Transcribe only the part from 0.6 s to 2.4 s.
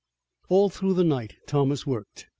through the night Thomas worked.